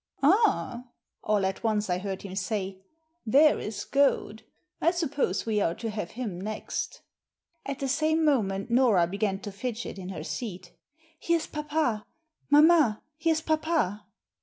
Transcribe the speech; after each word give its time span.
*Ah!" 0.23 0.85
all 1.23 1.45
at 1.45 1.63
once 1.63 1.87
I 1.87 1.99
heard 1.99 2.23
him 2.23 2.35
say, 2.35 2.81
* 3.03 3.25
there 3.37 3.59
is 3.59 3.85
Goad. 3.85 4.41
I 4.81 4.89
suppose 4.89 5.45
we 5.45 5.61
are 5.61 5.75
to 5.75 5.91
have 5.91 6.09
him 6.17 6.41
next" 6.41 7.03
At 7.67 7.77
the 7.77 7.87
same 7.87 8.25
moment 8.25 8.71
Nora 8.71 9.05
began 9.05 9.37
to 9.41 9.51
fidget 9.51 9.99
in 9.99 10.09
her 10.09 10.23
seat" 10.23 10.71
Here's 11.19 11.45
papa. 11.45 12.03
Mamma, 12.49 13.03
here's 13.15 13.41
papa." 13.41 14.07